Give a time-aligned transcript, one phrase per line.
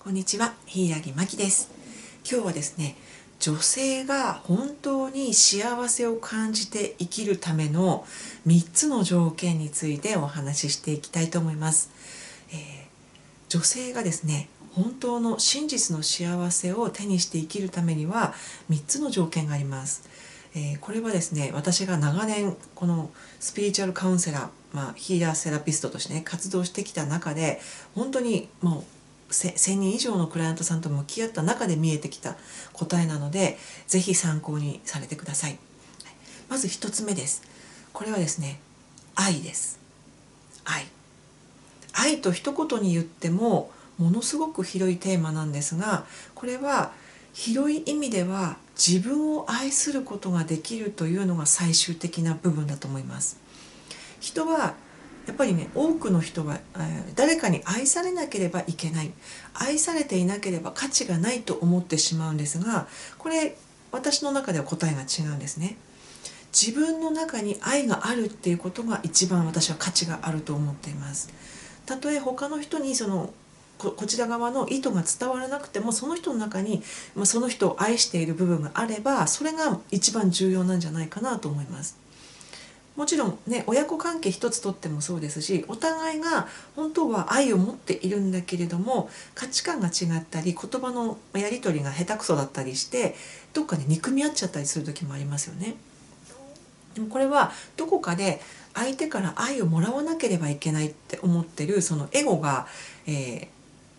[0.00, 1.70] こんにちは、柊真希です。
[2.24, 2.94] 今日はですね、
[3.40, 8.06] 女性が本当に幸せを感じて生きるための
[8.46, 11.90] 3つの条件についてお話ししていきたいと思います。
[12.50, 12.88] えー
[13.48, 18.34] 女性がですね、本当の真実の幸せを手にして生きるためには
[18.70, 20.08] 3つの条件があります。
[20.54, 23.10] えーこれはですね私が長年この
[23.40, 27.60] スピリチュアルカウンセラー、まあ、ヒーラーセラピストとしてね活動してきた中で
[27.96, 28.97] 本当にもう
[29.30, 32.36] 1000人以上のクライアントさんと向き合った中で見えてきた
[32.72, 35.50] 答えなのでぜひ参考にされてください。
[35.50, 35.58] はい
[36.48, 37.42] まず1つ目です。
[37.92, 38.60] これはですね
[39.14, 39.78] 愛です。
[40.64, 40.86] 愛。
[41.92, 46.92] 愛と一言に言ってもものすごく広いテーマなんですがこれは
[47.32, 53.38] 広い意味では自分を愛することができるというのが最終的な部分だと思います。
[54.20, 54.74] 人は
[55.28, 59.12] やっぱりね多くの人はえ誰かに愛されなければいけない
[59.52, 63.54] 愛されていなければ価値がないと思ってしまうんですがこれ
[63.92, 65.76] 私の中では答えが違うんですね。
[66.50, 71.30] 自分の中に愛があるっていうことが一番私は価値があると思っています。
[71.84, 73.32] たとえ他の人にその
[73.76, 76.82] ここちら側の意図が伝わらなくてもその人の中に、
[77.14, 81.96] まあ、その人を愛している部分があればそれが一番重要なんじゃないかなと思います。
[82.98, 93.14] もちろんね親子関係一つとってもそうですしお互いが本当は愛を持っているんだけれども価値観が違ったり言葉のやり取りが下手くそだったりして
[93.54, 95.76] どっかで憎み合っちゃったりする時もありますよね。
[96.94, 98.40] でもこれはどこかで
[98.74, 102.66] 相手から愛をもらわなければいけないって思ってるそのエゴが、
[103.06, 103.58] えー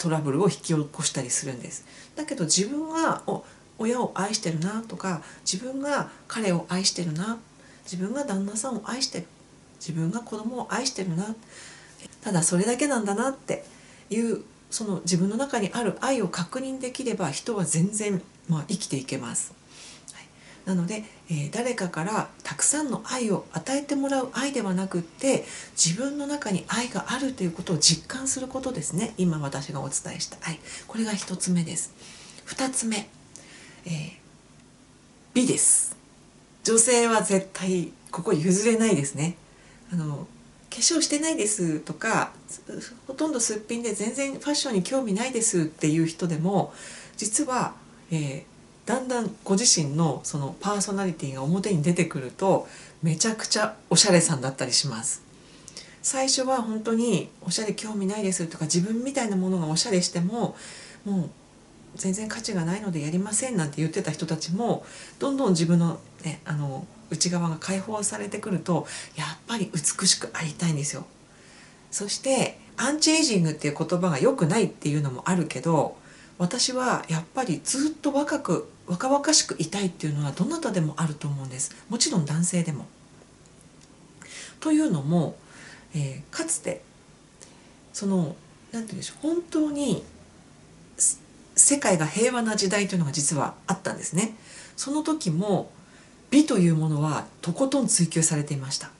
[0.00, 1.84] トラブルを引き起こしたりするんです。
[2.16, 3.44] だけど自分がお
[3.78, 7.38] 親を愛してるなとか自分が彼を愛してるな
[7.84, 9.26] 自分が旦那さんを愛してる。
[9.78, 11.34] 自分が子供を愛してるな。
[12.22, 13.64] ただそれだけなんだなって
[14.10, 19.60] いうその自分の中にある愛を確認できれば人は全然、まあ、生きていけます。
[20.66, 29.14] なので、えー誰かからたくさんの愛を与えてもらう愛ではなくって自分の中に愛があるということを実感することですね。
[29.16, 30.36] 今私がお伝えした。
[30.46, 31.92] 愛これが一つ目です。
[32.44, 33.08] 二つ目、
[33.86, 34.20] えー
[35.34, 35.99] 美です。
[36.64, 39.36] 女性は絶対ここ譲れないですね。
[39.92, 40.26] あの
[40.70, 42.32] 化粧してないですとか
[43.08, 46.72] ほとんどすっぴんで全然ファッションに興味ないですっていう人でも
[47.16, 47.74] 実は、
[48.10, 48.50] えー
[48.90, 52.66] だんだんご自身のそのパーソナリティが表に出てくると
[53.04, 55.22] めちゃくちゃおしゃれさんだったりします。
[56.02, 60.56] 最初は本当におしゃれ興味ないですとか自分みたいなものがおしゃれしても
[61.04, 61.30] もう
[61.94, 64.84] 全然価値がないのでやりませんなんて言ってた人たちも
[65.20, 68.86] どんどん自分の,、ね、あの内側が解放されてくると
[69.16, 71.04] やっぱり美しくありたいんですよ。
[71.90, 75.96] そしてアンチエイジングっていう言葉が良くないっていうのもあるけど
[76.38, 82.86] 私はやっぱりずっと若く若々しくいたいっていうのはどなたでもあると思うんですもちろん男性でも。
[84.60, 85.36] というのも、
[85.94, 86.82] えーかつて
[87.92, 88.36] そのなんて
[88.72, 90.04] 言うんでしょう本当に
[91.56, 94.34] 世界が平和な時代というのが実はあったんですね。
[94.76, 95.70] その時も
[96.30, 98.90] 美というものはとことん追求されていました。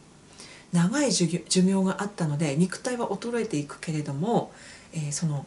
[0.73, 4.53] 長い寿命寿命があったので肉体は衰えていくけれども、
[4.93, 5.47] えーその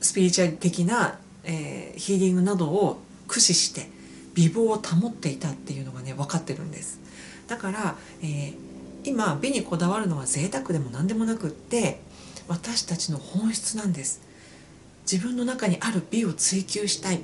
[0.00, 3.88] スピリチュアル的な、えーヒーリングなどを駆使して
[4.34, 7.00] 美貌を保っていたっていうのがね分かってるんです。
[7.46, 8.54] だから、えー
[9.02, 12.00] 今美にこだわるのは贅沢でも何でもなくって
[12.48, 14.20] 私たちの本質なんです。
[15.10, 17.20] 自分の中にある美を追求したい。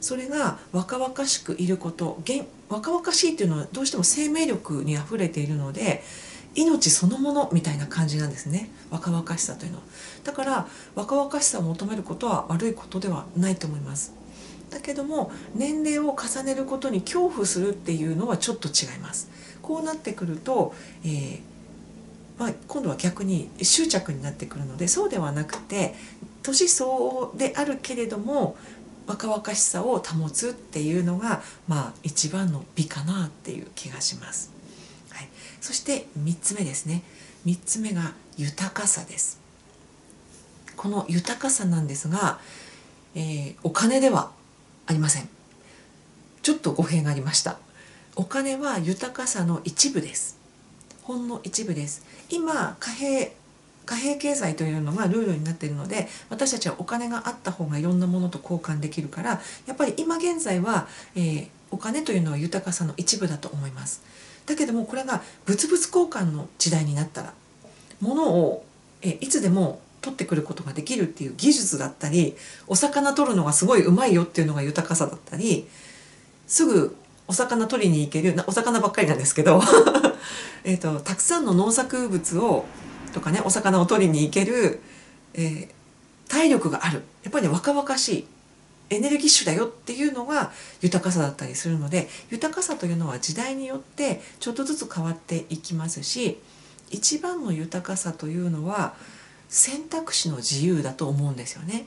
[0.00, 2.22] それが若々しくいること
[2.68, 6.02] 若々しいっていうのはどうしても生命力にあふれているので
[6.54, 8.70] 命そのものみたいな感じなんですね。
[8.90, 9.84] 若々しさというのは。
[10.24, 14.12] だから若々しさを求めることは悪いことではないと思います。
[14.70, 19.28] だけども年齢を重ねることに恐怖するっていうのはちょっと違います。
[19.62, 20.74] こうなってくると、
[21.04, 21.40] えー
[22.38, 25.94] まあ、今度は逆に執着になってくるのでそうではなくて
[26.42, 28.56] 年相応であるけれども
[29.08, 34.52] 若々しさを保つっていうのが、まあ、一番の美かなっていう気がします。
[35.10, 35.28] はい、
[35.62, 37.02] そして3つ目ですね。
[37.46, 39.40] 3つ目が豊かさです。
[40.76, 42.38] この豊かさなんですが、
[43.14, 44.30] えー、お金では
[44.86, 45.28] ありません。
[46.42, 47.58] ちょっと語弊がありました。
[48.14, 50.38] お金は豊かさの一部です。
[51.02, 52.04] ほんの一部です。
[52.28, 53.32] 今貨幣
[53.88, 60.86] 貨幣経済というのがルールになっているので私たちはお金があった方がいろんなものと交換できるからやっぱり今現在は、
[61.16, 64.02] えー、お金というのは豊かさの一部だと思います。
[64.44, 67.32] だけどもこれが物々交換の時代になったら
[68.02, 68.64] 物を、
[69.02, 72.36] え、いつでも取ってくることができるっていう技術だったり
[72.66, 75.66] お魚取るのがすごいうまいよっていうのが豊かさだったり
[76.46, 76.96] すぐ
[77.26, 79.60] お魚取りに行けるお魚ばっかりなんですけど
[80.64, 82.64] えとたくさんの農作物を
[83.10, 84.80] とかねお魚を取りに行ける、
[85.34, 85.68] えー、
[86.28, 88.26] 体力があるやっぱりね若々しい
[88.90, 90.50] エネルギッシュだよっていうのが
[90.80, 96.38] 豊かさだったりするので豊かさというのは時代によってちょっとずつ変わっていきますし
[96.90, 98.94] 一番の豊かさというのは
[99.48, 101.86] 選択肢の自由だと思うんですよね。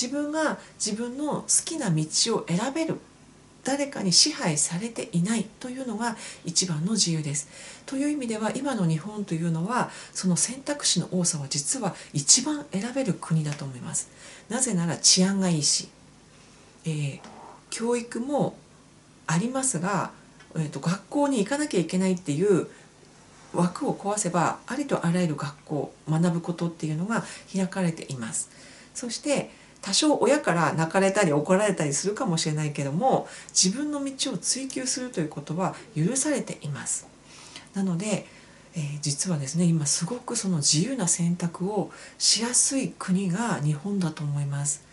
[0.00, 2.04] 自分が自分の好きな道
[2.36, 2.96] を選べる
[3.68, 6.16] 誰かに支配されていないというのが
[6.46, 7.50] 一番の自由です。
[7.84, 14.08] という意味では今の日本というのはその選択肢の多さは実は一番選べる国だと思います。
[14.48, 15.90] なぜなら治安がいいし、
[16.86, 17.20] えー、
[17.68, 18.56] 教育も
[19.26, 20.12] ありますが、
[20.56, 22.68] えーと学校に行かなきゃいけないっていう
[23.52, 27.22] 枠を壊せばありとあらゆる学校学ぶことっていうのが
[27.54, 28.48] 開かれています。
[28.94, 37.06] そして多少親から泣かれたり怒られたりするかもしれないけども自分の道を追求するということは許されています。
[37.74, 38.26] なので、
[38.74, 44.88] えー、実はですね今すごくその自由な選択をしやすい国が日本だと思います。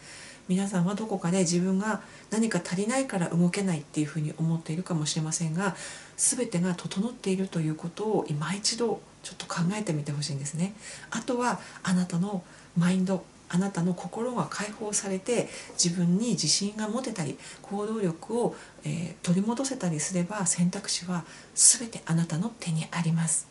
[0.47, 5.75] 皆さんはどこかで自分が何か足りないから動けないっていうふうに思っているかもしれませんが
[6.17, 10.75] 全てが整っているということを今一度ちょっと考えてみてほしいんですね。
[11.09, 12.43] あとはあなたの
[12.77, 15.47] マインドあなたの心が解放されて
[15.81, 23.47] 自分に自信が持てたり行動力を、えー、取り戻せたりすれば選択肢は全てあなたの手にあります。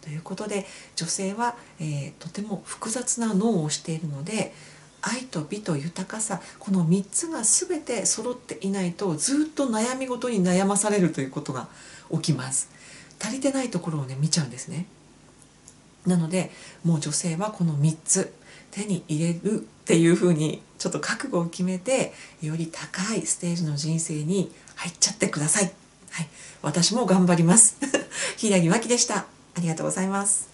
[0.00, 0.66] ということで
[0.96, 4.52] 女性は、えー、とても複雑な脳をしているので
[5.00, 11.68] 愛と美と豊かさこの3つが全て揃っていないとずっと悩み事に悩まされるということが
[12.12, 12.70] 起きます。
[13.20, 14.86] 足りてないところをね見ちゃうんですね。
[16.06, 16.50] なので
[16.84, 18.32] もう女性はこの3つ。
[18.74, 22.12] 手に入れるっていうふうにちょっと覚悟を決めて
[22.42, 25.72] より高いステージの人生に入っちゃってください。
[26.10, 26.28] はい。
[26.62, 27.76] 私も頑張ります。
[28.36, 29.18] 平木真希でした。
[29.18, 30.53] ありがとうございます。